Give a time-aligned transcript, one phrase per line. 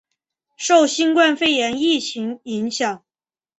[0.57, 3.05] 受新冠肺炎疫情影响